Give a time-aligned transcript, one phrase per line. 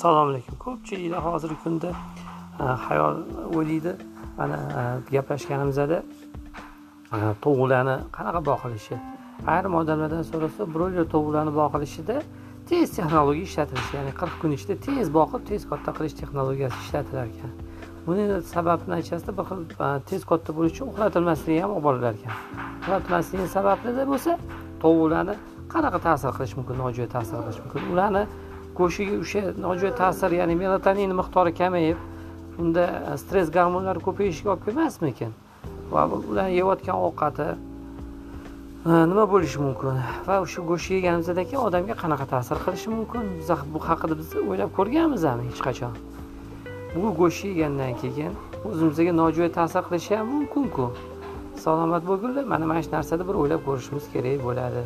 [0.00, 0.54] assalomu alaykum.
[0.58, 1.88] Ko'pchiliklar hozirgi kunda
[2.60, 3.16] e, hayol
[3.56, 3.92] o'ylaydi.
[4.38, 4.82] Mana e,
[5.16, 5.98] gaplashganimizda
[7.16, 8.96] e, tovuqlarni qanaqa boqilishi?
[9.54, 12.16] Ayrim odamlardan so'rasa broyler tovuqlarni boqilishida
[12.68, 17.50] tez texnologiya ishlatilishi ya'ni qirq kun ichida tez boqib tez katta qilish texnologiyasi ishlatilar ekan.
[18.06, 19.60] Buni sababini aytishasida bir xil
[20.10, 22.34] tez katta bo'lish uchun uxlatilmasligi ham olib borilar ekan.
[22.82, 24.32] Uxlatilmasligi sababida bo'lsa
[24.84, 25.34] tovuqlarni
[25.74, 27.92] qanaqa ta'sir qilishi mumkin nojo'ya ta'sir qilishi mumkin?
[27.94, 28.24] Ularni
[28.80, 31.98] go'shtiga o'sha nojo'ya ta'sir ya'ni melatonin miqdori kamayib
[32.60, 35.32] unda e, stress gormonlari ko'payishiga olib kelmasmikin?
[35.92, 40.00] Va ularni yeyotgan ovqati e, nima bo'lishi mumkin?
[40.28, 43.22] Va o'sha go'sht yeganimizdan keyin odamga qanaqa ta'sir qilishi mumkin?
[43.38, 45.92] Biz bu haqida biz o'ylab ko'rganmizmi hech qachon?
[46.94, 48.32] Bu go'sht yegandan keyin
[48.68, 50.86] o'zimizga nojo'ya ta'sir qilishi ham mumkinku.
[51.64, 54.84] Salomat bo'lgunlar mana mana shu narsada bir o'ylab ko'rishimiz kerak bo'ladi.